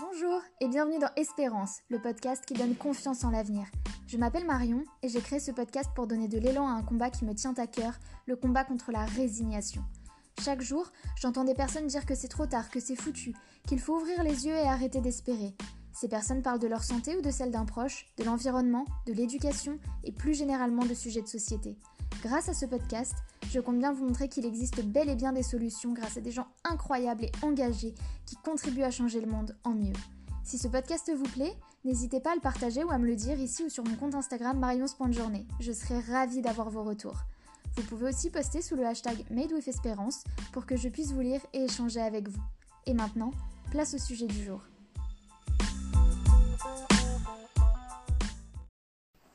[0.00, 3.66] Bonjour et bienvenue dans Espérance, le podcast qui donne confiance en l'avenir.
[4.08, 7.10] Je m'appelle Marion et j'ai créé ce podcast pour donner de l'élan à un combat
[7.10, 7.92] qui me tient à cœur,
[8.26, 9.84] le combat contre la résignation.
[10.42, 13.36] Chaque jour, j'entends des personnes dire que c'est trop tard, que c'est foutu,
[13.68, 15.54] qu'il faut ouvrir les yeux et arrêter d'espérer.
[15.92, 19.78] Ces personnes parlent de leur santé ou de celle d'un proche, de l'environnement, de l'éducation
[20.02, 21.78] et plus généralement de sujets de société.
[22.20, 23.14] Grâce à ce podcast,
[23.54, 26.32] je compte bien vous montrer qu'il existe bel et bien des solutions grâce à des
[26.32, 27.94] gens incroyables et engagés
[28.26, 29.92] qui contribuent à changer le monde en mieux.
[30.42, 31.54] Si ce podcast vous plaît,
[31.84, 34.16] n'hésitez pas à le partager ou à me le dire ici ou sur mon compte
[34.16, 35.46] Instagram marion.journée.
[35.60, 37.20] Je serai ravie d'avoir vos retours.
[37.76, 41.62] Vous pouvez aussi poster sous le hashtag MadeWithEsperance pour que je puisse vous lire et
[41.62, 42.42] échanger avec vous.
[42.86, 43.30] Et maintenant,
[43.70, 44.62] place au sujet du jour.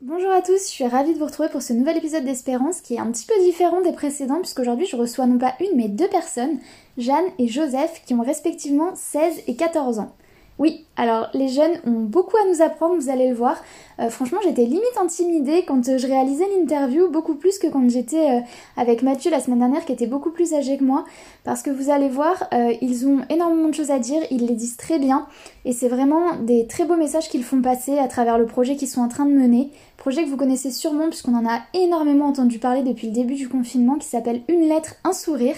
[0.02, 2.94] Bonjour à tous, je suis ravie de vous retrouver pour ce nouvel épisode d'Espérance qui
[2.94, 6.08] est un petit peu différent des précédents puisqu'aujourd'hui je reçois non pas une mais deux
[6.08, 6.58] personnes,
[6.98, 10.16] Jeanne et Joseph, qui ont respectivement 16 et 14 ans.
[10.60, 13.64] Oui, alors les jeunes ont beaucoup à nous apprendre, vous allez le voir.
[14.00, 18.30] Euh, franchement, j'étais limite intimidée quand euh, je réalisais l'interview, beaucoup plus que quand j'étais
[18.30, 18.40] euh,
[18.76, 21.06] avec Mathieu la semaine dernière, qui était beaucoup plus âgé que moi.
[21.46, 22.50] Parce que vous allez voir,
[22.82, 25.26] ils ont énormément de choses à dire, ils les disent très bien,
[25.64, 28.90] et c'est vraiment des très beaux messages qu'ils font passer à travers le projet qu'ils
[28.90, 29.72] sont en train de mener.
[29.98, 33.48] Projet que vous connaissez sûrement, puisqu'on en a énormément entendu parler depuis le début du
[33.48, 35.56] confinement, qui s'appelle Une lettre, un sourire.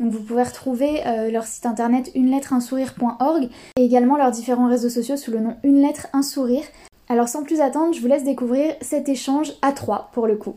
[0.00, 2.30] Donc vous pouvez retrouver euh, leur site internet une
[3.76, 6.64] et également leurs différents réseaux sociaux sous le nom Une lettre un sourire.
[7.08, 10.56] Alors sans plus attendre, je vous laisse découvrir cet échange à trois pour le coup.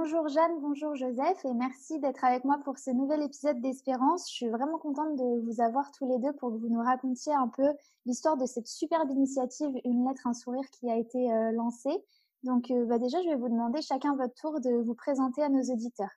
[0.00, 4.30] Bonjour Jeanne, bonjour Joseph et merci d'être avec moi pour ce nouvel épisode d'Espérance.
[4.30, 7.34] Je suis vraiment contente de vous avoir tous les deux pour que vous nous racontiez
[7.34, 7.66] un peu
[8.06, 11.96] l'histoire de cette superbe initiative Une lettre, un sourire qui a été euh, lancée.
[12.44, 15.48] Donc euh, bah déjà, je vais vous demander chacun votre tour de vous présenter à
[15.48, 16.14] nos auditeurs.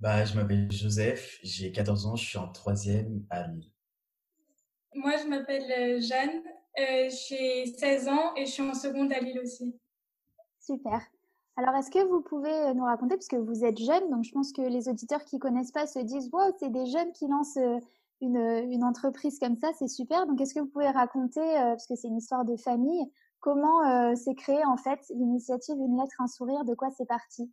[0.00, 3.72] Bah, je m'appelle Joseph, j'ai 14 ans, je suis en troisième à Lille.
[4.94, 6.42] Moi, je m'appelle euh, Jeanne,
[6.76, 9.74] j'ai 16 ans et je suis en seconde à Lille aussi.
[10.60, 11.00] Super.
[11.56, 14.32] Alors, est-ce que vous pouvez euh, nous raconter, parce que vous êtes jeune, donc je
[14.32, 17.58] pense que les auditeurs qui connaissent pas se disent, wow, c'est des jeunes qui lancent
[17.58, 17.78] euh,
[18.20, 18.36] une,
[18.72, 20.26] une entreprise comme ça, c'est super.
[20.26, 23.04] Donc, est-ce que vous pouvez raconter, euh, parce que c'est une histoire de famille,
[23.38, 27.52] comment s'est créée en fait l'initiative Une lettre, un sourire, de quoi c'est parti?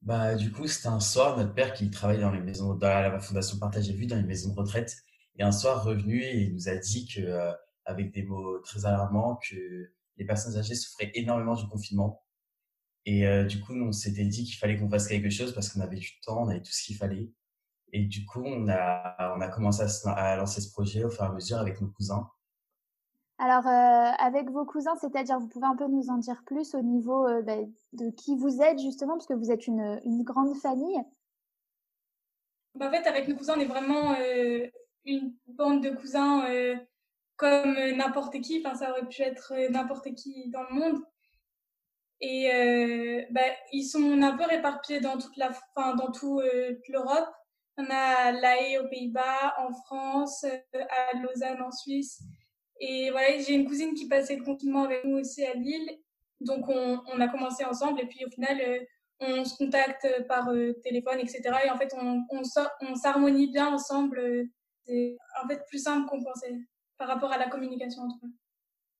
[0.00, 3.18] Bah, du coup, c'était un soir, notre père qui travaille dans les maisons, dans la
[3.18, 4.96] fondation Partage et Vue, dans les maisons de retraite,
[5.36, 7.50] et un soir revenu il nous a dit que,
[7.84, 12.22] avec des mots très alarmants, que les personnes âgées souffraient énormément du confinement
[13.08, 15.80] et euh, du coup, on s'était dit qu'il fallait qu'on fasse quelque chose parce qu'on
[15.80, 17.32] avait du temps, on avait tout ce qu'il fallait.
[17.94, 21.28] Et du coup, on a, on a commencé à, lancer ce projet au fur et
[21.28, 22.28] à mesure avec nos cousins.
[23.38, 26.82] Alors, euh, avec vos cousins, c'est-à-dire, vous pouvez un peu nous en dire plus au
[26.82, 27.56] niveau euh, bah,
[27.94, 31.00] de qui vous êtes justement, parce que vous êtes une, une grande famille.
[32.74, 34.16] Bah, en fait, avec nos cousins, on est vraiment
[35.06, 36.44] une bande de cousins
[37.36, 38.62] comme n'importe qui.
[38.62, 41.02] Enfin, ça aurait pu être n'importe qui dans le monde.
[42.20, 43.40] Et euh, bah,
[43.72, 47.28] ils sont un peu réparpillés dans toute la, enfin, dans tout euh, l'Europe.
[47.76, 52.20] On a La Haye aux Pays-Bas, en France, euh, à Lausanne en Suisse.
[52.80, 55.98] Et voilà, j'ai une cousine qui passait le confinement avec nous aussi à Lille.
[56.40, 58.84] Donc on, on a commencé ensemble et puis au final euh,
[59.20, 60.48] on se contacte par
[60.84, 61.42] téléphone, etc.
[61.64, 62.42] Et en fait on, on,
[62.82, 64.48] on s'harmonie bien ensemble.
[64.84, 66.54] C'est en fait plus simple qu'on pensait
[66.96, 68.30] par rapport à la communication entre eux.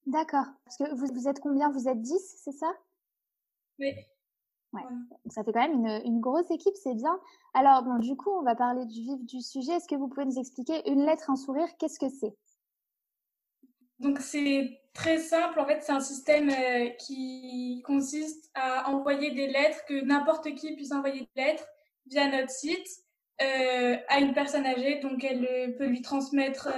[0.07, 0.47] D'accord.
[0.65, 1.71] Parce que vous, vous êtes combien?
[1.71, 2.73] Vous êtes 10, c'est ça?
[3.79, 3.95] Oui.
[4.73, 4.83] Ouais.
[5.31, 7.19] Ça fait quand même une, une grosse équipe, c'est bien.
[7.55, 9.73] Alors, bon, du coup, on va parler du vif du sujet.
[9.73, 12.35] Est-ce que vous pouvez nous expliquer une lettre, un sourire Qu'est-ce que c'est?
[13.99, 15.59] Donc, c'est très simple.
[15.59, 20.75] En fait, c'est un système euh, qui consiste à envoyer des lettres, que n'importe qui
[20.77, 21.67] puisse envoyer des lettres
[22.07, 22.87] via notre site
[23.43, 25.01] euh, à une personne âgée.
[25.01, 26.69] Donc, elle euh, peut lui transmettre.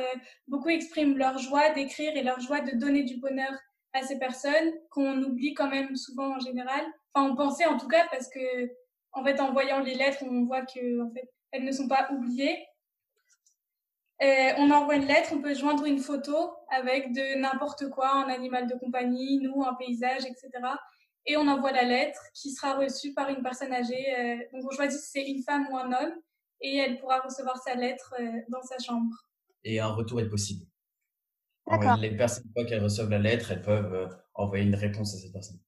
[0.46, 3.52] beaucoup expriment leur joie d'écrire et leur joie de donner du bonheur
[3.92, 6.84] à ces personnes qu'on oublie quand même souvent en général.
[7.12, 8.70] Enfin, on pensait en tout cas parce que,
[9.12, 12.08] en fait, en voyant les lettres, on voit que, en fait, elles ne sont pas
[12.12, 12.64] oubliées.
[14.20, 18.68] on envoie une lettre, on peut joindre une photo avec de n'importe quoi, un animal
[18.68, 20.50] de compagnie, nous, un paysage, etc.
[21.26, 24.14] Et on envoie la lettre qui sera reçue par une personne âgée.
[24.18, 26.14] Euh, donc on choisit si c'est une femme ou un homme
[26.60, 29.14] et elle pourra recevoir sa lettre euh, dans sa chambre.
[29.64, 30.66] Et un retour est possible
[32.00, 35.18] les personnes, une fois qu'elles reçoivent la lettre, elles peuvent euh, envoyer une réponse à
[35.18, 35.58] cette personne.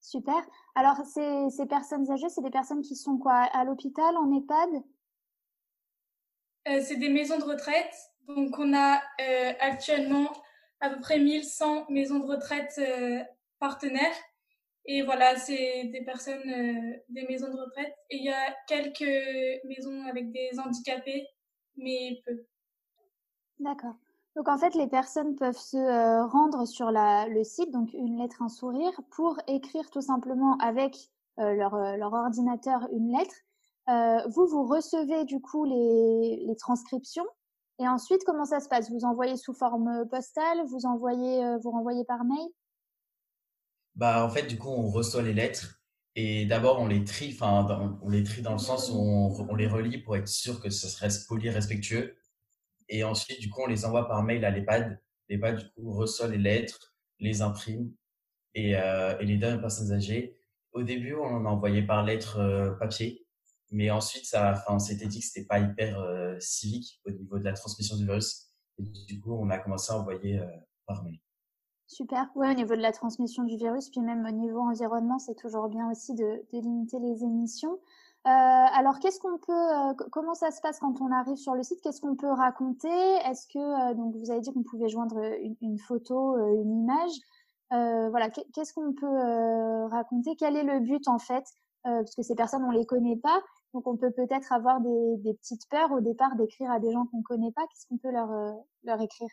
[0.00, 0.40] Super.
[0.74, 3.34] Alors, ces, ces personnes âgées, c'est des personnes qui sont quoi?
[3.52, 4.82] À l'hôpital, en EHPAD?
[6.68, 7.94] Euh, C'est des maisons de retraite.
[8.26, 10.30] Donc, on a euh, actuellement
[10.80, 12.80] à peu près 1100 maisons de retraite
[13.58, 14.16] partenaires.
[14.84, 16.48] Et voilà, c'est des personnes,
[17.08, 17.94] des maisons de retraite.
[18.10, 21.26] Et il y a quelques maisons avec des handicapés,
[21.76, 22.44] mais peu.
[23.58, 23.96] D'accord.
[24.38, 28.40] Donc en fait, les personnes peuvent se rendre sur la, le site, donc une lettre,
[28.40, 30.96] un sourire, pour écrire tout simplement avec
[31.38, 33.34] leur, leur, ordinateur une lettre.
[33.88, 37.26] Euh, vous, vous recevez du coup les, transcriptions.
[37.80, 38.92] Et ensuite, comment ça se passe?
[38.92, 40.64] Vous envoyez sous forme postale?
[40.68, 42.48] Vous envoyez, vous renvoyez par mail?
[43.96, 45.80] Bah, en fait, du coup, on reçoit les lettres.
[46.14, 49.66] Et d'abord, on les trie, enfin, on les trie dans le sens où on, les
[49.66, 52.16] relit pour être sûr que ce serait poli, respectueux.
[52.88, 55.00] Et ensuite, du coup, on les envoie par mail à l'EHPAD.
[55.28, 57.92] L'EHPAD, du coup, reçoit les lettres, les imprime
[58.54, 60.36] et, euh, les donne aux personnes âgées.
[60.72, 63.26] Au début, on en a envoyé par lettre euh, papier,
[63.70, 67.38] mais ensuite, ça, enfin, on s'était dit que c'était pas hyper euh, civique au niveau
[67.38, 68.50] de la transmission du virus.
[68.78, 70.40] Et du coup, on a commencé à envoyer
[70.86, 71.18] par mail.
[71.88, 72.28] Super.
[72.36, 75.68] Oui, au niveau de la transmission du virus, puis même au niveau environnement, c'est toujours
[75.68, 77.80] bien aussi de, de limiter les émissions.
[78.26, 81.62] Euh, alors, qu'est-ce qu'on peut, euh, comment ça se passe quand on arrive sur le
[81.62, 81.80] site?
[81.82, 82.88] Qu'est-ce qu'on peut raconter?
[83.24, 85.18] Est-ce que, euh, donc, vous avez dit qu'on pouvait joindre
[85.60, 87.12] une, photo, une image.
[87.70, 90.34] voilà, qu'est-ce qu'on peut raconter?
[90.36, 91.44] Quel est le but en fait?
[91.84, 93.40] Parce que ces personnes, on les connaît pas,
[93.72, 97.22] donc on peut peut-être avoir des, petites peurs au départ d'écrire à des gens qu'on
[97.22, 97.62] connaît pas.
[97.62, 98.28] Qu'est-ce qu'on peut leur
[98.84, 99.28] leur écrire?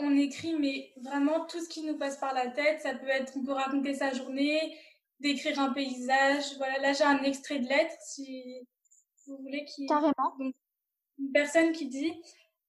[0.00, 2.80] On écrit, mais vraiment tout ce qui nous passe par la tête.
[2.82, 4.76] Ça peut être, on peut raconter sa journée,
[5.20, 6.56] décrire un paysage.
[6.56, 8.66] Voilà, là j'ai un extrait de lettre, si
[9.26, 9.64] vous voulez.
[9.64, 9.86] Qui...
[9.86, 10.36] Carrément.
[11.18, 12.12] une personne qui dit,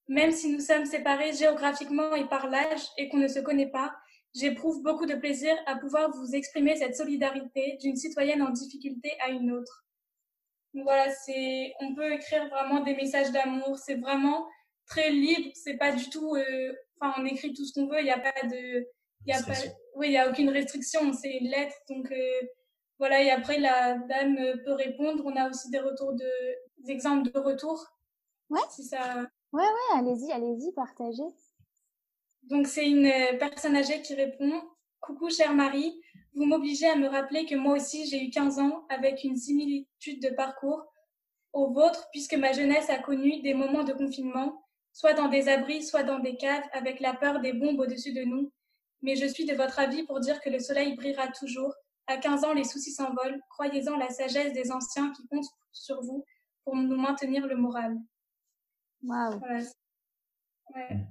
[0.08, 3.94] même si nous sommes séparés géographiquement et par l'âge et qu'on ne se connaît pas,
[4.34, 9.30] j'éprouve beaucoup de plaisir à pouvoir vous exprimer cette solidarité d'une citoyenne en difficulté à
[9.30, 9.84] une autre.
[10.74, 13.78] voilà, c'est, on peut écrire vraiment des messages d'amour.
[13.78, 14.46] C'est vraiment
[14.86, 15.50] très libre.
[15.54, 18.00] C'est pas du tout, euh, enfin, on écrit tout ce qu'on veut.
[18.00, 18.86] Il n'y a pas de,
[19.26, 19.52] y a pas,
[19.96, 21.12] oui, il y a aucune restriction.
[21.12, 22.46] C'est une lettre, donc euh,
[22.98, 23.22] voilà.
[23.22, 25.22] Et après, la dame peut répondre.
[25.26, 26.30] On a aussi des retours de,
[26.78, 27.86] des exemples de retours.
[28.48, 28.60] Ouais.
[28.70, 29.26] Si ça.
[29.52, 29.98] Ouais, ouais.
[29.98, 31.34] Allez-y, allez-y, partagez.
[32.44, 34.62] Donc c'est une euh, personne âgée qui répond.
[35.00, 36.00] Coucou, chère Marie.
[36.34, 40.22] Vous m'obligez à me rappeler que moi aussi j'ai eu 15 ans avec une similitude
[40.22, 40.84] de parcours
[41.52, 45.82] au vôtre puisque ma jeunesse a connu des moments de confinement soit dans des abris,
[45.82, 48.52] soit dans des caves, avec la peur des bombes au-dessus de nous.
[49.02, 51.74] Mais je suis de votre avis pour dire que le soleil brillera toujours.
[52.06, 53.40] À 15 ans, les soucis s'envolent.
[53.50, 56.24] Croyez-en la sagesse des anciens qui comptent sur vous
[56.64, 57.96] pour nous maintenir le moral.
[59.02, 59.40] Waouh.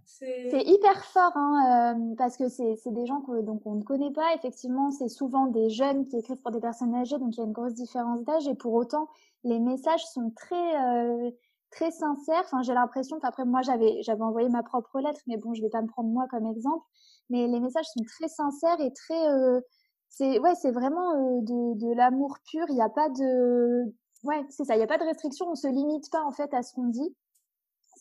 [0.05, 4.11] c'est hyper fort, hein, euh, parce que c'est des gens que, donc on ne connaît
[4.11, 4.35] pas.
[4.35, 7.45] Effectivement, c'est souvent des jeunes qui écrivent pour des personnes âgées, donc il y a
[7.45, 8.47] une grosse différence d'âge.
[8.47, 9.07] Et pour autant,
[9.43, 11.31] les messages sont très, euh,
[11.71, 12.41] très sincère.
[12.45, 13.17] Enfin, j'ai l'impression.
[13.23, 16.09] Après, moi, j'avais j'avais envoyé ma propre lettre, mais bon, je vais pas me prendre
[16.09, 16.85] moi comme exemple.
[17.29, 19.27] Mais les messages sont très sincères et très.
[19.29, 19.61] Euh,
[20.09, 22.65] c'est ouais, c'est vraiment euh, de, l'amour pur.
[22.69, 23.85] Il n'y a pas de.
[24.23, 24.75] Ouais, c'est ça.
[24.75, 25.47] Il n'y a pas de restriction.
[25.49, 27.15] On se limite pas en fait à ce qu'on dit.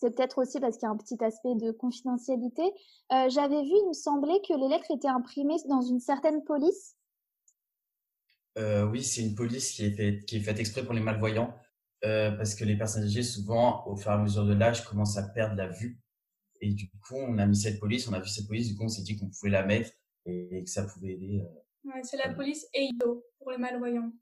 [0.00, 2.62] C'est peut-être aussi parce qu'il y a un petit aspect de confidentialité.
[3.12, 6.94] Euh, j'avais vu, il me semblait que les lettres étaient imprimées dans une certaine police.
[8.58, 11.52] Euh, oui, c'est une police qui est, faite, exprès pour les malvoyants.
[12.00, 15.24] Parce que les personnes âgées, souvent, au fur et à mesure de l'âge, commencent à
[15.24, 16.00] perdre la vue.
[16.60, 18.84] Et du coup, on a mis cette police, on a vu cette police, du coup,
[18.84, 19.90] on s'est dit qu'on pouvait la mettre
[20.26, 21.40] et, que ça pouvait aider.
[21.40, 24.12] Euh, ouais, c'est la police EIDO pour les malvoyants.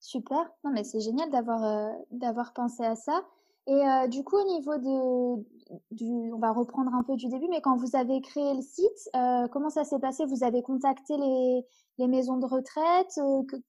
[0.00, 0.50] Super.
[0.64, 3.24] Non, mais c'est génial d'avoir euh, d'avoir pensé à ça.
[3.66, 5.42] Et euh, du coup, au niveau de,
[5.90, 9.08] du, on va reprendre un peu du début, mais quand vous avez créé le site,
[9.16, 10.26] euh, comment ça s'est passé?
[10.26, 11.62] Vous avez contacté les,
[11.96, 13.18] les maisons de retraite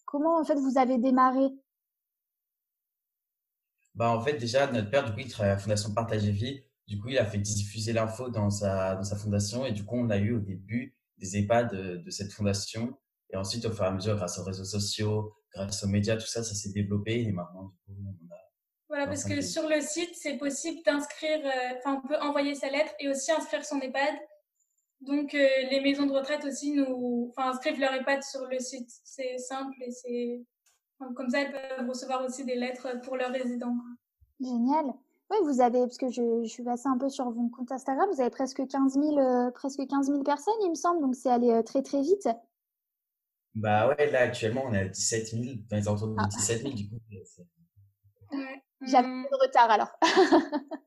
[0.06, 1.48] Comment en fait vous avez démarré?
[3.96, 6.65] Bah, en fait, déjà, notre père, du coup, il travaille à la Fondation Partager Vie.
[6.88, 9.66] Du coup, il a fait diffuser l'info dans sa, dans sa fondation.
[9.66, 12.98] Et du coup, on a eu au début des EHPAD de, de cette fondation.
[13.32, 16.28] Et ensuite, au fur et à mesure, grâce aux réseaux sociaux, grâce aux médias, tout
[16.28, 17.22] ça, ça s'est développé.
[17.22, 18.38] Et maintenant, du coup, on a.
[18.88, 22.70] Voilà, parce que sur le site, c'est possible d'inscrire, euh, enfin, on peut envoyer sa
[22.70, 24.16] lettre et aussi inscrire son EHPAD.
[25.02, 28.90] Donc, euh, les maisons de retraite aussi nous, enfin, inscrivent leur EHPAD sur le site.
[29.04, 30.46] C'est simple et c'est
[31.16, 33.76] comme ça, elles peuvent recevoir aussi des lettres pour leurs résidents.
[34.40, 34.94] Génial.
[35.32, 38.08] Oui, vous avez, parce que je, je, suis passée un peu sur votre compte Instagram,
[38.14, 41.30] vous avez presque 15 000, euh, presque 15 000 personnes, il me semble, donc c'est
[41.30, 42.30] allé euh, très très vite.
[43.56, 46.74] Bah ouais, là actuellement on est à 17 000, dans les alentours de 17 000
[46.74, 46.96] du coup.
[48.32, 48.64] Ouais.
[48.82, 49.28] J'avais mmh.
[49.32, 49.92] de retard alors.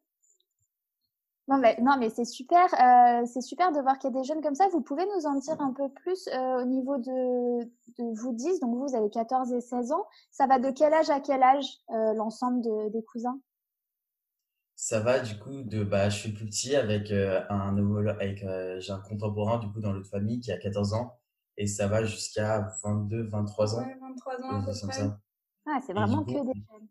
[1.48, 4.24] Non mais, non, mais c'est super, euh, c'est super de voir qu'il y a des
[4.24, 4.68] jeunes comme ça.
[4.68, 8.60] Vous pouvez nous en dire un peu plus euh, au niveau de, de vous 10,
[8.60, 10.04] donc vous avez 14 et 16 ans.
[10.30, 13.40] Ça va de quel âge à quel âge euh, l'ensemble de, des cousins?
[14.88, 17.76] Ça va du coup de, bah, je suis plus petit avec euh, un
[18.08, 21.18] avec, euh, j'ai un contemporain du coup dans l'autre famille qui a 14 ans
[21.58, 23.86] et ça va jusqu'à 22, 23 ans.
[23.86, 25.10] Ouais, 23 ans à peu près.
[25.66, 26.88] Ah, c'est vraiment que des jeunes.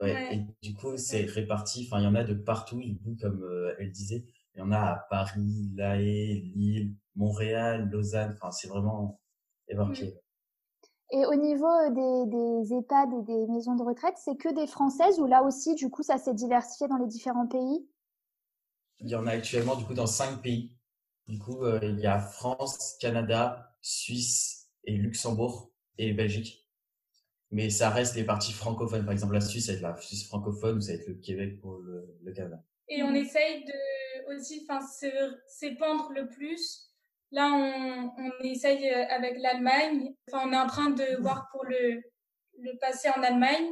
[0.00, 0.36] Ouais, Ouais.
[0.36, 1.86] et du coup, c'est réparti.
[1.88, 4.24] Enfin, il y en a de partout, du coup, comme euh, elle disait.
[4.56, 8.32] Il y en a à Paris, La Haye, Lille, Montréal, Lausanne.
[8.34, 9.20] Enfin, c'est vraiment
[9.68, 10.18] éparpillé.
[11.12, 14.66] Et au niveau euh, des, des EHPAD et des maisons de retraite, c'est que des
[14.66, 17.88] Françaises ou là aussi, du coup, ça s'est diversifié dans les différents pays?
[18.98, 20.76] Il y en a actuellement, du coup, dans cinq pays.
[21.28, 26.68] Du coup, euh, il y a France, Canada, Suisse et Luxembourg et Belgique.
[27.50, 29.04] Mais ça reste les parties francophones.
[29.04, 31.14] Par exemple, la Suisse, ça va être la Suisse francophone ou ça va être le
[31.14, 32.62] Québec pour le, le Canada.
[32.88, 34.66] Et on essaye de aussi
[35.46, 36.90] s'épandre le plus.
[37.32, 40.14] Là, on, on essaye euh, avec l'Allemagne.
[40.30, 42.02] Enfin, on est en train de voir pour le,
[42.60, 43.68] le passer en Allemagne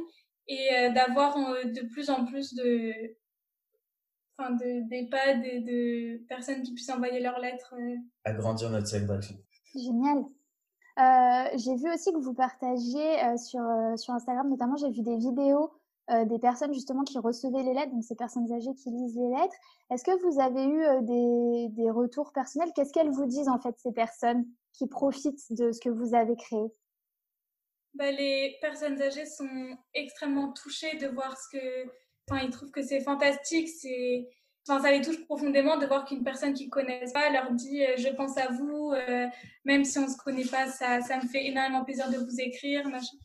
[0.47, 2.93] et euh, d'avoir euh, de plus en plus de
[4.37, 7.73] enfin de d'EHPAD et de personnes qui puissent envoyer leurs lettres.
[8.25, 9.35] Agrandir notre cercle d'action.
[9.73, 10.25] Génial.
[10.97, 15.01] Euh, j'ai vu aussi que vous partagiez euh, sur, euh, sur Instagram, notamment, j'ai vu
[15.01, 15.67] des vidéos euh,
[16.07, 19.55] des personnes justement qui recevaient les lettres, donc ces personnes âgées qui lisent les lettres.
[19.91, 22.71] Est-ce que vous avez eu euh, des, des retours personnels?
[22.75, 26.35] Qu'est-ce qu'elles vous disent en fait, ces personnes qui profitent de ce que vous avez
[26.35, 26.67] créé?
[27.93, 31.85] Bah, les personnes âgées sont extrêmement touchées de voir ce que.
[32.29, 33.69] Enfin, ils trouvent que c'est fantastique.
[33.69, 34.27] C'est.
[34.67, 37.95] Enfin, ça les touche profondément de voir qu'une personne qu'ils connaissent pas leur dit euh,
[37.97, 39.27] je pense à vous, euh,
[39.63, 42.87] même si on se connaît pas, ça, ça me fait énormément plaisir de vous écrire.
[42.89, 43.17] Machin.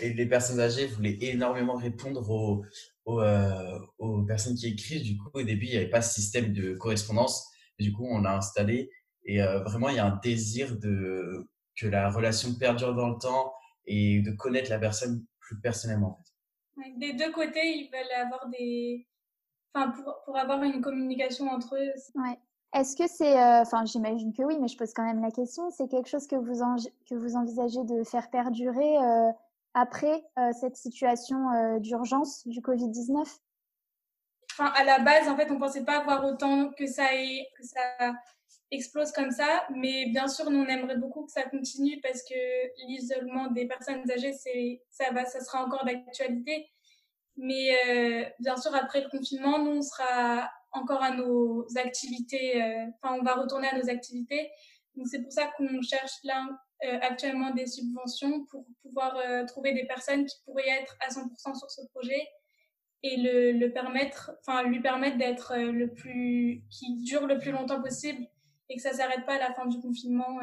[0.00, 2.64] Et les personnes âgées voulaient énormément répondre aux,
[3.04, 5.02] aux, euh, aux personnes qui écrivent.
[5.02, 7.46] Du coup, au début, il n'y avait pas ce système de correspondance.
[7.78, 8.90] Du coup, on l'a installé.
[9.24, 11.46] Et euh, vraiment, il y a un désir de
[11.78, 13.52] que la relation perdure dans le temps
[13.86, 16.18] et de connaître la personne plus personnellement.
[16.18, 16.80] En fait.
[16.80, 19.06] Ouais, Des deux côtés, ils veulent avoir des.
[19.74, 21.92] Enfin, pour, pour avoir une communication entre eux.
[22.14, 22.38] Ouais.
[22.74, 25.70] Est-ce que c'est, euh, enfin, j'imagine que oui, mais je pose quand même la question.
[25.70, 26.76] C'est quelque chose que vous en-
[27.08, 29.30] que vous envisagez de faire perdurer euh,
[29.76, 33.28] après euh, cette situation euh, d'urgence du Covid 19
[34.52, 37.04] enfin, à la base, en fait, on pensait pas avoir autant que ça
[38.70, 39.66] explose comme ça.
[39.74, 44.10] Mais bien sûr, nous, on aimerait beaucoup que ça continue parce que l'isolement des personnes
[44.10, 44.32] âgées,
[44.88, 46.70] ça va, ça sera encore d'actualité.
[47.36, 52.62] Mais euh, bien sûr, après le confinement, nous, on sera encore à nos activités.
[53.02, 54.50] Enfin, on va retourner à nos activités.
[54.94, 56.48] Donc, c'est pour ça qu'on cherche là
[56.84, 61.58] euh, actuellement des subventions pour pouvoir euh, trouver des personnes qui pourraient être à 100%
[61.58, 62.28] sur ce projet
[63.02, 67.50] et le, le permettre, enfin lui permettre d'être euh, le plus, qui dure le plus
[67.50, 68.26] longtemps possible
[68.68, 70.38] et que ça s'arrête pas à la fin du confinement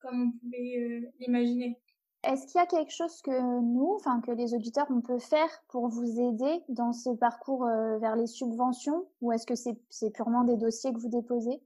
[0.00, 1.78] comme on pouvait l'imaginer.
[2.24, 5.62] Est-ce qu'il y a quelque chose que nous, enfin que les auditeurs, on peut faire
[5.68, 10.56] pour vous aider dans ce parcours vers les subventions, ou est-ce que c'est purement des
[10.56, 11.60] dossiers que vous déposez?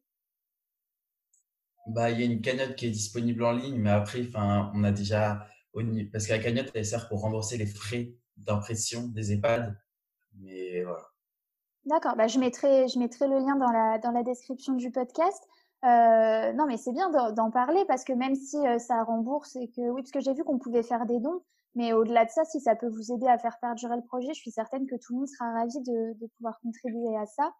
[1.87, 4.83] Bah, il y a une cagnotte qui est disponible en ligne, mais après, enfin, on
[4.83, 5.47] a déjà,
[6.13, 9.77] parce que la cagnotte, elle sert pour rembourser les frais d'impression des EHPAD.
[10.41, 11.07] Mais voilà.
[11.85, 15.41] D'accord, bah, je mettrai, je mettrai le lien dans la, dans la description du podcast.
[15.85, 19.69] Euh, non, mais c'est bien d'en parler parce que même si euh, ça rembourse et
[19.69, 21.43] que, oui, parce que j'ai vu qu'on pouvait faire des dons,
[21.77, 24.41] mais au-delà de ça, si ça peut vous aider à faire perdurer le projet, je
[24.41, 27.53] suis certaine que tout le monde sera ravi de pouvoir contribuer à ça.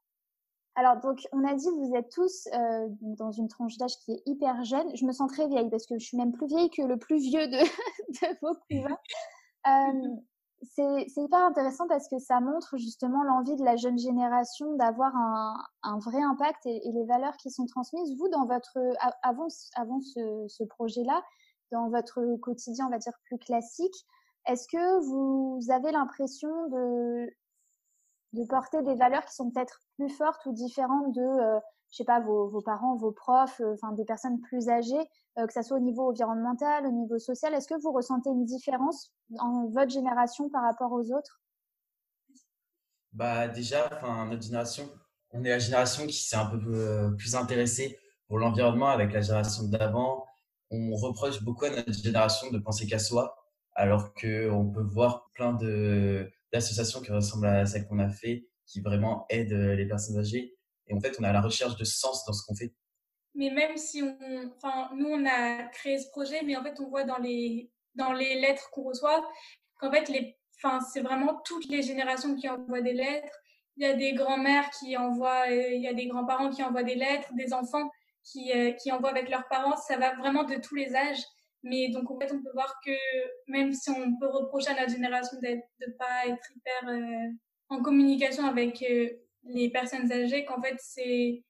[0.79, 4.23] Alors, donc, on a dit, vous êtes tous euh, dans une tranche d'âge qui est
[4.27, 4.95] hyper jeune.
[4.95, 7.19] Je me sens très vieille parce que je suis même plus vieille que le plus
[7.19, 7.59] vieux de,
[8.21, 8.99] de vos cousins.
[9.69, 10.15] Euh,
[10.63, 15.57] c'est hyper intéressant parce que ça montre justement l'envie de la jeune génération d'avoir un,
[15.83, 18.17] un vrai impact et, et les valeurs qui sont transmises.
[18.17, 18.79] Vous, dans votre
[19.25, 21.21] avant, avant ce, ce projet-là,
[21.73, 24.07] dans votre quotidien, on va dire plus classique,
[24.47, 27.29] est-ce que vous avez l'impression de
[28.33, 32.05] de porter des valeurs qui sont peut-être plus fortes ou différentes de, euh, je sais
[32.05, 35.63] pas, vos, vos parents, vos profs, euh, enfin des personnes plus âgées, euh, que ça
[35.63, 37.55] soit au niveau environnemental, au niveau social.
[37.55, 41.41] Est-ce que vous ressentez une différence en votre génération par rapport aux autres?
[43.13, 44.89] Bah, déjà, enfin, notre génération,
[45.31, 49.21] on est la génération qui s'est un peu euh, plus intéressée pour l'environnement avec la
[49.21, 50.27] génération d'avant.
[50.71, 53.37] On reproche beaucoup à notre génération de penser qu'à soi,
[53.75, 58.49] alors que on peut voir plein de d'associations qui ressemblent à celles qu'on a fait,
[58.67, 60.57] qui vraiment aident euh, les personnes âgées.
[60.89, 62.73] Et en fait, on est à la recherche de sens dans ce qu'on fait.
[63.35, 66.89] Mais même si on, enfin, nous on a créé ce projet, mais en fait on
[66.89, 69.23] voit dans les dans les lettres qu'on reçoit
[69.79, 73.37] qu'en fait les, enfin, c'est vraiment toutes les générations qui envoient des lettres.
[73.77, 76.83] Il y a des grands-mères qui envoient, euh, il y a des grands-parents qui envoient
[76.83, 77.91] des lettres, des enfants
[78.25, 79.77] qui euh, qui envoient avec leurs parents.
[79.77, 81.23] Ça va vraiment de tous les âges.
[81.63, 82.93] Mais donc en fait on peut voir que
[83.49, 87.33] même si on peut reprocher à notre génération d'être de pas être hyper euh,
[87.69, 89.11] en communication avec euh,
[89.45, 91.43] les personnes âgées, qu'en fait c'est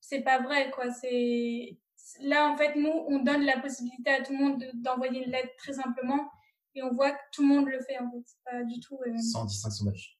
[0.00, 1.78] c'est pas vrai quoi c'est
[2.20, 5.54] là, en fait, nous, on donne la possibilité à tout le monde d'envoyer une lettre
[5.58, 6.28] très simplement
[6.74, 8.24] et on voit que tout le monde le fait, en fait.
[8.44, 8.98] Pas du tout.
[9.06, 9.16] Euh...
[9.18, 10.18] Sans distinction d'âge.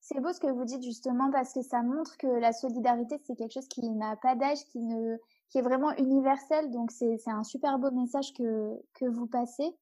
[0.00, 3.34] C'est beau ce que vous dites justement parce que ça montre que la solidarité, c'est
[3.34, 5.16] quelque chose qui n'a pas d'âge, qui, ne,
[5.48, 6.70] qui est vraiment universel.
[6.70, 9.76] Donc, c'est un super beau message que, que vous passez.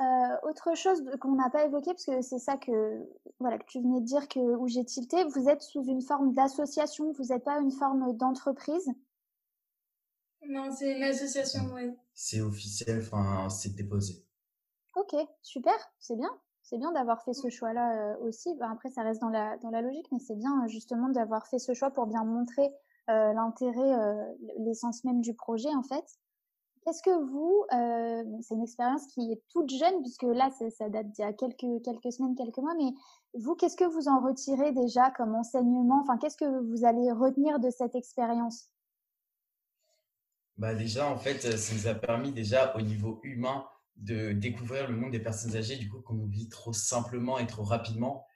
[0.00, 3.04] Euh, autre chose qu'on n'a pas évoqué, parce que c'est ça que,
[3.40, 6.34] voilà, que tu venais de dire que, où j'ai tilté, vous êtes sous une forme
[6.34, 8.88] d'association, vous n'êtes pas une forme d'entreprise?
[10.46, 11.96] Non, c'est une association, oui.
[12.14, 14.24] C'est officiel, enfin, c'est déposé.
[14.94, 16.30] Ok, super, c'est bien
[16.68, 18.54] c'est bien d'avoir fait ce choix-là euh, aussi.
[18.56, 21.58] Ben, après, ça reste dans la, dans la logique, mais c'est bien justement d'avoir fait
[21.58, 22.68] ce choix pour bien montrer euh,
[23.08, 24.24] l'intérêt, euh,
[24.58, 26.04] l'essence même du projet en fait.
[26.84, 27.64] Qu'est-ce que vous,
[28.40, 31.82] c'est une expérience qui est toute jeune puisque là, ça date d'il y a quelques,
[31.84, 32.92] quelques semaines, quelques mois, mais
[33.34, 36.00] vous, qu'est-ce que vous en retirez déjà comme enseignement?
[36.00, 38.70] Enfin, qu'est-ce que vous allez retenir de cette expérience?
[40.56, 44.96] Bah déjà, en fait, ça nous a permis déjà au niveau humain de découvrir le
[44.96, 48.26] monde des personnes âgées, du coup, qu'on vit trop simplement et trop rapidement.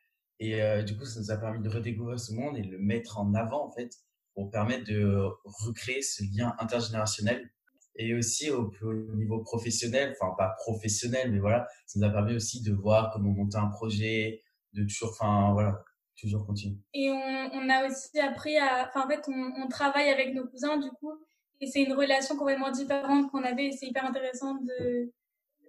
[0.40, 2.78] Et euh, du coup, ça nous a permis de redécouvrir ce monde et de le
[2.78, 3.96] mettre en avant, en fait,
[4.34, 7.50] pour permettre de recréer ce lien intergénérationnel.
[7.96, 8.72] Et aussi au,
[9.14, 13.30] niveau professionnel, enfin pas professionnel, mais voilà, ça nous a permis aussi de voir comment
[13.30, 15.84] monter un projet, de toujours, enfin voilà,
[16.18, 16.78] toujours continuer.
[16.94, 20.78] Et on, a aussi appris à, enfin en fait, on, on travaille avec nos cousins
[20.78, 21.12] du coup,
[21.60, 25.12] et c'est une relation complètement différente qu'on avait, et c'est hyper intéressant de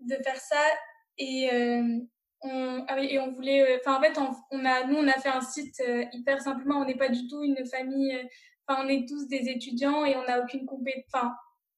[0.08, 0.64] de faire ça
[1.18, 2.00] et euh,
[2.42, 4.18] on ah et on voulait euh, enfin en fait
[4.52, 7.28] on, a nous on a fait un site euh, hyper simplement on n'est pas du
[7.28, 8.18] tout une famille
[8.68, 11.36] enfin on est tous des étudiants et on n'a aucune compétence enfin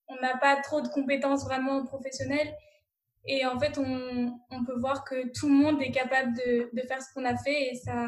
[0.07, 2.55] on n'a pas trop de compétences vraiment professionnelles.
[3.27, 7.11] Et en fait on, peut voir que tout le monde est capable de, faire ce
[7.13, 8.07] qu'on a fait et ça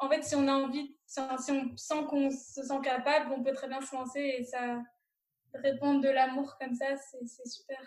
[0.00, 3.52] en fait si on a envie si on sent qu'on se sent capable on peut
[3.52, 4.82] très bien se lancer et ça
[5.54, 7.78] répondre de l'amour comme ça c'est super.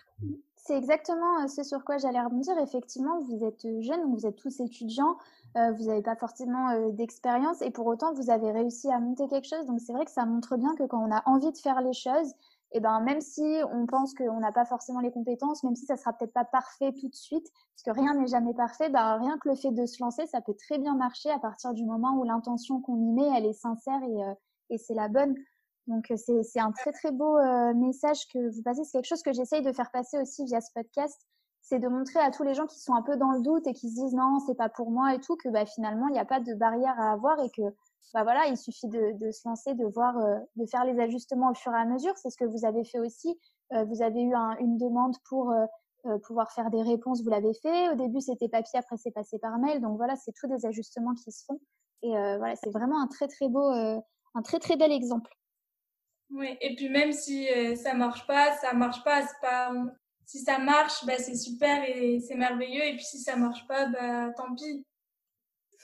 [0.67, 2.57] C'est exactement euh, ce sur quoi j'allais rebondir.
[2.59, 5.17] Effectivement, vous êtes jeunes, vous êtes tous étudiants,
[5.55, 9.47] euh, vous n'avez pas forcément d'expérience et pour autant, vous avez réussi à monter quelque
[9.47, 9.65] chose.
[9.65, 11.93] Donc, c'est vrai que ça montre bien que quand on a envie de faire les
[11.93, 12.29] choses,
[12.73, 15.85] et eh ben, même si on pense qu'on n'a pas forcément les compétences, même si
[15.85, 19.17] ça sera peut-être pas parfait tout de suite, parce que rien n'est jamais parfait, ben,
[19.19, 21.85] rien que le fait de se lancer, ça peut très bien marcher à partir du
[21.85, 25.35] moment où l'intention qu'on y met, elle est sincère et, et c'est la bonne.
[25.87, 28.83] Donc euh, c'est un très très beau euh, message que vous passez.
[28.83, 31.25] C'est quelque chose que j'essaye de faire passer aussi via ce podcast.
[31.61, 33.73] C'est de montrer à tous les gens qui sont un peu dans le doute et
[33.73, 36.19] qui se disent non, c'est pas pour moi et tout, que bah, finalement il n'y
[36.19, 37.61] a pas de barrière à avoir et que
[38.13, 41.51] bah voilà, il suffit de, de se lancer, de voir, euh, de faire les ajustements
[41.51, 42.13] au fur et à mesure.
[42.17, 43.37] C'est ce que vous avez fait aussi.
[43.71, 45.53] vous avez eu un, une demande pour
[46.23, 47.89] pouvoir faire des réponses, vous l'avez fait.
[47.89, 49.81] Au début c'était papier, après c'est passé par mail.
[49.81, 51.59] Donc voilà, c'est tous des ajustements qui se font.
[52.01, 55.37] Et voilà, c'est vraiment un très très beau, un très très bel exemple.
[56.29, 59.71] Oui, et puis même si euh, ça marche pas, ça marche pas, c'est pas
[60.27, 62.83] si ça marche, bah c'est super et c'est merveilleux.
[62.83, 64.85] Et puis si ça marche pas, bah tant pis.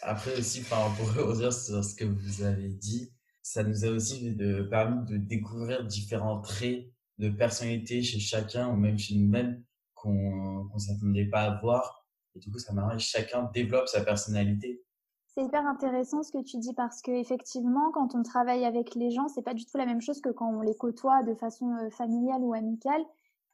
[0.01, 4.35] Après aussi enfin pour revenir sur ce que vous avez dit, ça nous a aussi
[4.35, 6.85] de, permis de découvrir différents traits
[7.19, 9.63] de personnalité chez chacun ou même chez nous-mêmes
[9.95, 12.05] qu'on qu'on s'attendait pas à voir.
[12.35, 14.83] Et du coup ça que chacun développe sa personnalité.
[15.27, 19.09] C'est hyper intéressant ce que tu dis parce que effectivement, quand on travaille avec les
[19.09, 21.71] gens, c'est pas du tout la même chose que quand on les côtoie de façon
[21.77, 23.01] euh, familiale ou amicale.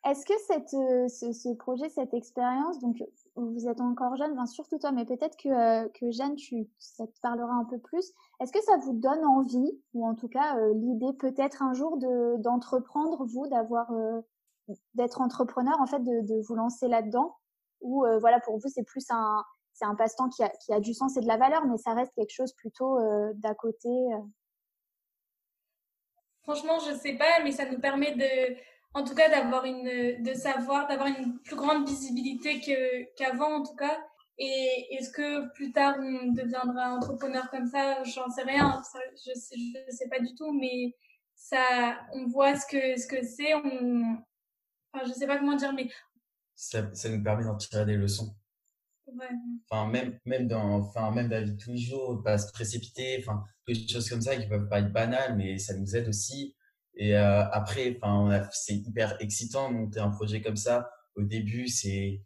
[0.06, 3.04] Est-ce que cette, euh, ce, projet, cette expérience, donc
[3.36, 7.20] vous êtes encore jeune, surtout toi, mais peut-être que, euh, que Jeanne, tu, ça te
[7.22, 8.14] parlera un peu plus.
[8.40, 12.38] Est-ce que ça vous donne envie, ou en tout cas l'idée peut-être un jour de
[12.38, 13.92] d'entreprendre vous, d'avoir
[14.94, 17.36] d'être entrepreneur, en fait, de, de vous lancer là-dedans,
[17.82, 19.44] ou voilà pour vous c'est plus un
[19.80, 21.94] c'est un passe-temps qui a, qui a, du sens et de la valeur, mais ça
[21.94, 23.88] reste quelque chose plutôt euh, d'à côté.
[23.88, 24.18] Euh?
[26.44, 28.58] Franchement, je sais pas, mais ça nous permet de,
[28.94, 33.64] en tout cas, d'avoir une, de savoir, d'avoir une plus grande visibilité que, qu'avant, en
[33.64, 33.98] tout cas.
[34.38, 38.04] Et est-ce que plus tard on deviendra entrepreneur comme ça?
[38.04, 38.82] J'en sais rien,
[39.28, 40.96] je sais, je sais pas du tout, mais
[41.36, 43.54] ça, on voit ce que ce que c'est.
[43.54, 44.18] On,
[44.94, 45.90] enfin, je sais pas comment dire, mais
[46.56, 48.34] ça, ça nous permet d'en tirer des leçons.
[49.70, 53.18] Enfin, même, même dans, enfin, même la vie de tous les jours, pas se précipiter,
[53.20, 56.56] enfin, des choses comme ça qui peuvent pas être banales, mais ça nous aide aussi.
[57.00, 60.92] Et euh, après, enfin, c'est hyper excitant de monter un projet comme ça.
[61.16, 62.22] Au début, c'est,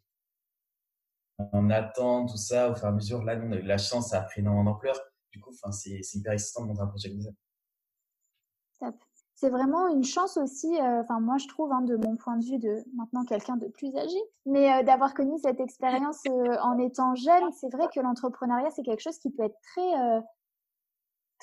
[1.38, 3.24] on attend tout ça au fur et à mesure.
[3.24, 5.00] Là, nous, on a eu la chance, ça a pris énormément d'ampleur.
[5.32, 7.30] Du coup, enfin, c'est hyper excitant de monter un projet comme ça.
[9.36, 12.46] C'est vraiment une chance aussi, euh, enfin moi je trouve, hein, de mon point de
[12.46, 16.22] vue de maintenant quelqu'un de plus âgé, mais euh, d'avoir connu cette expérience
[16.62, 20.22] en étant jeune, c'est vrai que l'entrepreneuriat c'est quelque chose qui peut être très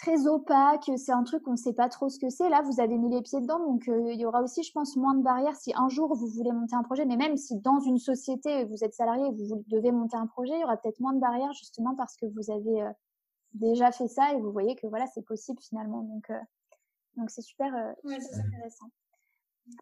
[0.00, 2.48] très opaque, c'est un truc qu'on ne sait pas trop ce que c'est.
[2.48, 5.14] Là, vous avez mis les pieds dedans, donc il y aura aussi, je pense, moins
[5.14, 7.98] de barrières si un jour vous voulez monter un projet, mais même si dans une
[7.98, 11.12] société, vous êtes salarié et vous devez monter un projet, il y aura peut-être moins
[11.12, 12.82] de barrières justement parce que vous avez
[13.52, 16.02] déjà fait ça et vous voyez que voilà, c'est possible finalement.
[16.02, 16.32] Donc,
[17.16, 18.86] donc c'est super, intéressant.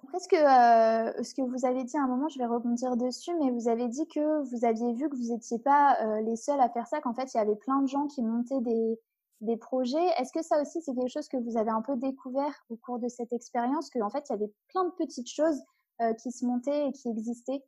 [0.02, 2.96] Après, ce que, euh, ce que vous avez dit à un moment, je vais rebondir
[2.96, 6.37] dessus, mais vous avez dit que vous aviez vu que vous n'étiez pas euh, les
[6.37, 8.98] seuls à faire ça, qu'en fait, il y avait plein de gens qui montaient des,
[9.40, 10.07] des projets.
[10.18, 12.98] Est-ce que ça aussi, c'est quelque chose que vous avez un peu découvert au cours
[12.98, 15.61] de cette expérience, qu'en fait, il y avait plein de petites choses
[16.01, 17.62] euh, qui se montaient et qui existaient?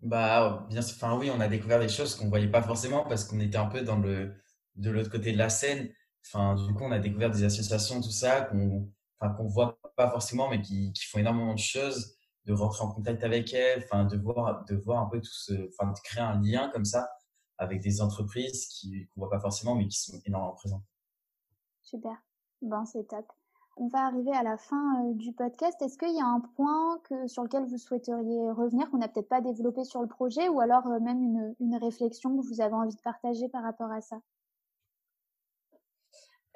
[0.00, 3.40] Bah, bien enfin oui, on a découvert des choses qu'on voyait pas forcément parce qu'on
[3.40, 4.34] était un peu dans le
[4.76, 5.90] de l'autre côté de la scène.
[6.26, 10.10] Enfin, du coup, on a découvert des associations, tout ça, qu'on enfin qu'on voit pas
[10.10, 14.04] forcément, mais qui, qui, font énormément de choses, de rentrer en contact avec elles, enfin
[14.04, 17.08] de voir, de voir un peu tout ce, enfin de créer un lien comme ça
[17.58, 20.84] avec des entreprises qui qu'on voit pas forcément, mais qui sont énormément présentes.
[21.82, 22.16] Super,
[22.62, 23.26] bon c'est top.
[23.78, 25.80] On va arriver à la fin euh, du podcast.
[25.82, 29.28] Est-ce qu'il y a un point que, sur lequel vous souhaiteriez revenir, qu'on n'a peut-être
[29.28, 32.72] pas développé sur le projet, ou alors euh, même une, une réflexion que vous avez
[32.72, 34.16] envie de partager par rapport à ça?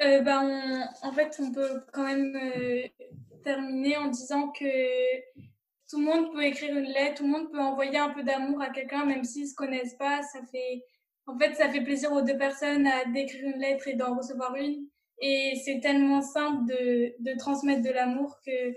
[0.03, 2.89] Euh, ben, En fait, on peut quand même euh,
[3.45, 4.65] terminer en disant que
[5.91, 8.63] tout le monde peut écrire une lettre, tout le monde peut envoyer un peu d'amour
[8.63, 10.23] à quelqu'un, même s'ils se connaissent pas.
[10.23, 10.85] Ça fait,
[11.27, 14.87] en fait, ça fait plaisir aux deux personnes d'écrire une lettre et d'en recevoir une.
[15.21, 18.73] Et c'est tellement simple de, de transmettre de l'amour que.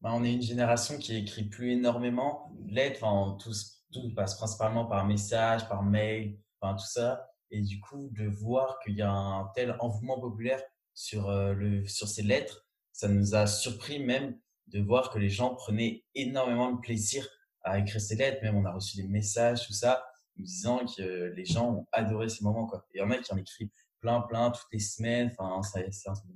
[0.00, 3.02] Ben, on est une génération qui écrit plus énormément de lettres.
[3.02, 3.52] Enfin, tout,
[3.92, 7.28] tout passe principalement par message, par mail, enfin, tout ça.
[7.50, 10.62] Et du coup, de voir qu'il y a un tel engouement populaire
[10.94, 15.30] sur, euh, le, sur ces lettres, ça nous a surpris même de voir que les
[15.30, 17.26] gens prenaient énormément de plaisir
[17.62, 18.42] à écrire ces lettres.
[18.42, 20.04] Même on a reçu des messages, tout ça,
[20.36, 22.66] nous disant que les gens ont adoré ces moments.
[22.66, 22.86] Quoi.
[22.94, 25.30] Il y en a qui en écrivent plein, plein, toutes les semaines.
[25.38, 26.30] Enfin, c'est un truc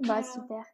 [0.00, 0.64] Bah, super.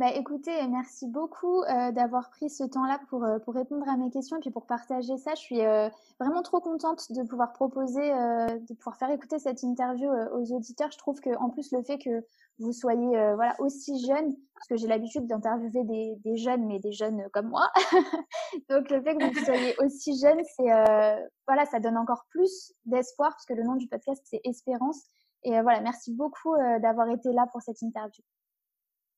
[0.00, 4.10] Bah, écoutez, merci beaucoup euh, d'avoir pris ce temps-là pour, euh, pour répondre à mes
[4.10, 5.34] questions et puis pour partager ça.
[5.34, 10.10] Je suis euh, vraiment trop contente de pouvoir proposer, de pouvoir faire écouter cette interview
[10.10, 10.90] aux auditeurs.
[10.90, 12.24] Je trouve que en plus le fait que
[12.60, 16.92] vous soyez voilà aussi jeune, parce que j'ai l'habitude d'interviewer des, des, jeunes, mais des
[16.92, 17.68] jeunes comme moi.
[18.68, 23.30] Donc le fait que vous soyez aussi jeune, c'est voilà, ça donne encore plus d'espoir
[23.30, 25.10] parce que le nom du podcast c'est Espérance.
[25.42, 28.22] Et voilà, merci beaucoup d'avoir été là pour cette interview.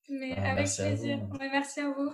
[0.08, 1.18] Mais bah, avec plaisir.
[1.40, 2.10] merci à vous.